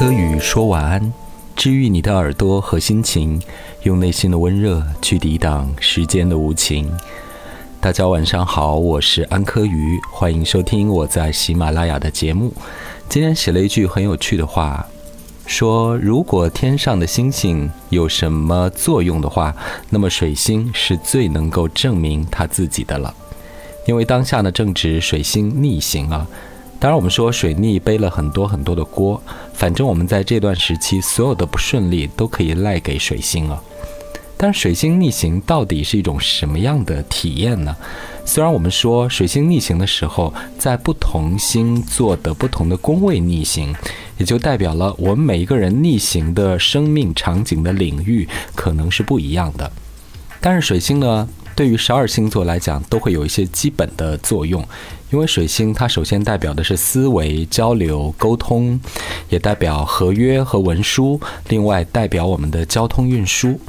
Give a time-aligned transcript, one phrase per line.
[0.00, 1.12] 柯宇说晚安，
[1.54, 3.38] 治愈你的耳朵和心情，
[3.82, 6.90] 用内心的温热去抵挡时间的无情。
[7.82, 12.50] 大家晚上好，我是安柯宇，欢迎收听我在喜马拉雅的节目。
[13.10, 14.86] 今天写了一句很有趣的话，
[15.44, 19.54] 说如果天上的星星有什么作用的话，
[19.90, 23.14] 那么水星是最能够证明它自己的了。
[23.86, 26.26] 因为当下呢正值水星逆行啊，
[26.80, 29.22] 当然我们说水逆背了很多很多的锅，
[29.52, 33.62] 反正我们在这段时期所有的不顺利都可以赖给水星啊。
[34.38, 37.76] 但水星逆行到底是一种什么样的体验呢？
[38.24, 43.74] 虽然我们说水星逆行的时候，在不同星座的不同的宫位逆行，
[44.16, 49.70] 也就代表了我们每一个人逆行的生命场景的领域可能是不一样的。
[50.40, 51.28] 但是水星呢？
[51.56, 54.66] 对于十二星座来讲，都会有一些基本的作用，
[55.10, 58.80] 因为水星它首先代表的是思维、交流、沟通，
[59.28, 63.60] 也代表合约和文书，另外代表我们的交通运输。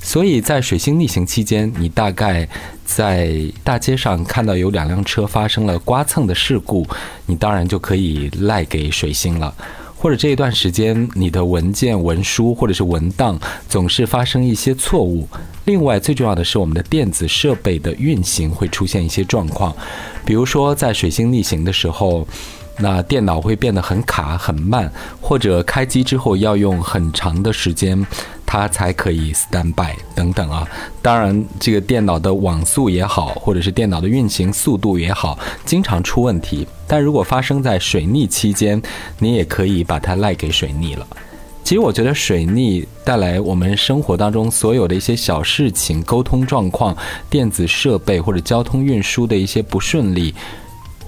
[0.00, 2.48] 所以在水星逆行期间，你大概
[2.86, 6.86] 在大街上看到有两辆车发生了刮蹭的事故，
[7.26, 9.54] 你当然就可以赖给水星了。
[10.00, 15.28] 或者这一段时间，你的文件、文书或者是文档总是发生一些错误。
[15.68, 19.76] 另外，最重要的是，我们的电子设备的运行会出现一些状况，
[20.24, 22.26] 比如说在水星逆行的时候。
[22.80, 24.88] 那电脑会变得很卡很慢，
[25.20, 28.06] 或者开机之后要用很长的时间，
[28.46, 30.64] 它才可以 stand by 等等啊。
[31.02, 36.64] 当然，这个电脑的网速也好，或者是电脑的运行速度也好，经常出问题。
[36.86, 38.80] 但如果发生在水逆期间，
[39.18, 41.04] 你也可以把它赖给水逆了。
[41.68, 46.96] 其实我觉得水逆带来我们生活当中所有的一些小事情、沟通状况、
[47.28, 50.34] 电子设备或者交通运输的一些不顺利。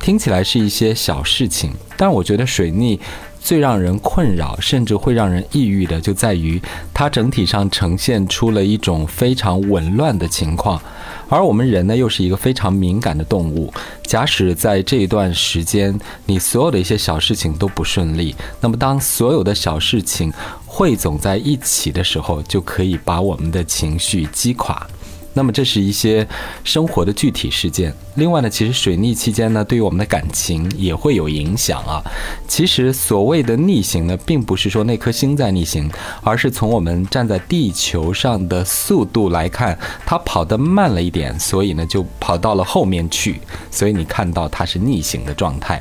[0.02, 3.00] 听起来是一些小事情，但我觉得水逆
[3.42, 6.60] 最让人困扰，甚至会让人抑郁的，就在于
[6.94, 10.80] 它整体上呈现出了一种非常紊乱的情况。
[11.28, 13.72] 而我们人呢，又是一个非常敏感的动物。
[14.02, 20.32] 假使在这一段时间，你所有的一些小事情都不顺利，那么当所有的小事情
[20.66, 24.86] 汇总在一起的时候，就可以把我们的情绪击垮。
[25.32, 26.26] 那么这是一些
[26.64, 27.94] 生活的具体事件。
[28.16, 32.02] 另外呢，其实水逆期间呢，对于我们的感情也会有影响啊。
[32.48, 35.88] 其实所谓的逆行呢，并不是说那颗星在逆行，
[36.22, 43.40] 而是从我们站在地球上的速度来看，它跑得慢了一点，所以呢就跑到了后面去。
[43.70, 45.80] 所以你看到它是逆行的状态。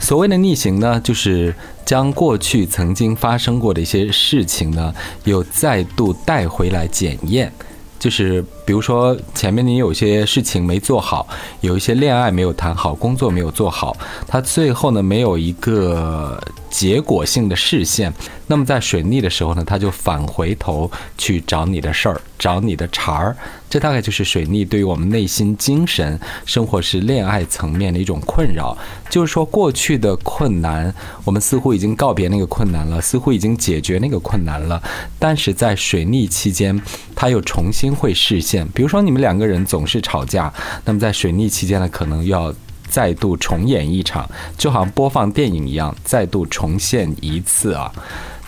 [0.00, 4.94] 所谓的逆行呢，就是将过去曾经发生过的一些事情呢，
[5.24, 7.52] 又再度带回来检验。
[7.98, 11.26] 就是比如说，前面你有些事情没做好，
[11.62, 13.96] 有一些恋爱没有谈好，工作没有做好，
[14.26, 18.12] 他最后呢没有一个结果性的视线。
[18.46, 23.34] 那么在水逆的时候呢，他就返回头去找你的事儿，找你的茬儿。
[23.70, 28.76] 这大概就是水逆对于我们内心、精神生活是恋爱层面的一种困扰。
[29.10, 34.82] 就是说，过去的困难，我们似乎已经告别那个困难了，似乎已经解决那个困难了。
[35.18, 36.80] 但是在水逆期间，
[37.14, 38.57] 它又重新会视线。
[38.74, 40.52] 比如说，你们两个人总是吵架，
[40.84, 42.54] 那么在水逆期间呢，可能要
[42.88, 47.92] 再度重演一场，就好像播放电影一样，再度重现一次啊。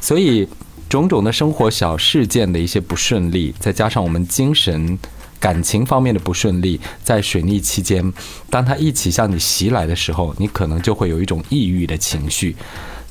[0.00, 0.48] 所以，
[0.88, 4.98] 种种的生活小事件的一些不顺利，再加上我们精神、
[5.38, 8.12] 感情方面的不顺利，在水逆期间，
[8.48, 12.56] 当它一起向你袭来的时候，你可能就会有一种抑郁的情绪。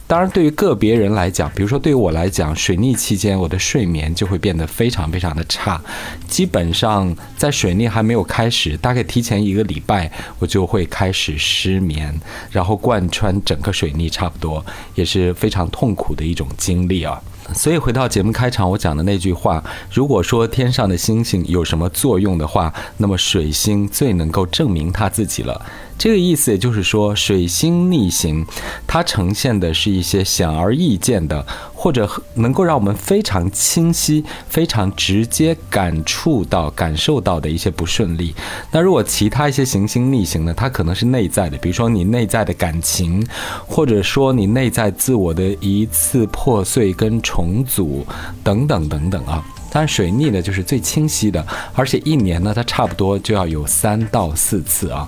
[0.10, 5.80] 当然，对于个别人来讲，比如说对于我来讲，水逆期间我的睡眠就会变得非常非常的差，
[6.28, 12.12] 基本上在水逆还没有开始，大概提前一个礼拜，我就会开始失眠，
[12.50, 14.66] 然后贯穿整个水逆，差不多
[14.96, 17.22] 也是非常痛苦的一种经历啊。
[17.54, 25.62] 所以回到节目开场我讲的那句话，如果说天上的星星有什么作用的话，那么水星最能够证明它自己了。
[25.98, 28.46] 这个意思也就是说，水星逆行，
[28.88, 31.46] 它呈现的是一些显而易见的，
[31.82, 38.36] 或者能够让我们非常清晰、非常直接感触到、感受到的一些不顺利。
[38.70, 40.54] 那如果其他一些行星逆行呢？
[40.54, 43.26] 它可能是内在的，比如说你内在的感情，
[43.66, 48.06] 或者说你内在自我的一次破碎跟重组
[48.44, 49.42] 等等等等啊。
[49.72, 55.08] 但水逆呢，就是最清晰的，而且一年呢，它差不多就要有三到四次啊。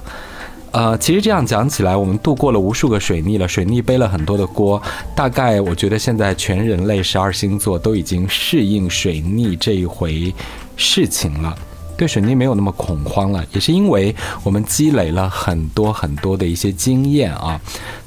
[0.71, 4.81] 呃，其实这样讲起来，我们度过了无数个水逆了，水逆背了很多的锅。
[5.13, 10.33] 大概我觉得现在全人类十二星座都已经适应水逆这一回
[10.77, 11.53] 事情了，
[11.97, 17.59] 对水逆没有那么恐慌了，也是因为我们积累了很多很多的一些经验啊。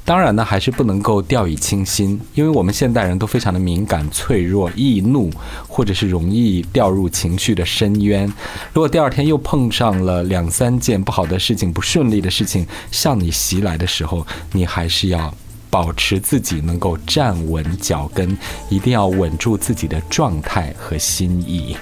[0.06, 5.30] 当然呢，还是不能够掉以轻心，因为我们现代人都非常的敏感、脆弱、易怒，
[5.66, 8.26] 或者是容易掉入情绪的深渊。
[8.74, 15.34] 如果第二天又碰上了两三件不好的事情、不顺利的事情向你袭来的时候，你还是要
[15.70, 18.36] 保持自己能够站稳脚跟，
[18.68, 21.74] 一定要稳住自己的状态和心意。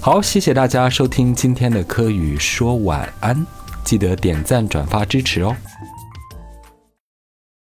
[0.00, 3.46] 好，谢谢大家收听今天的科语说晚安，
[3.84, 5.54] 记得点赞、转发支持哦。